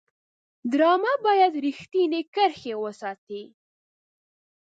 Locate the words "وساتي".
2.83-3.43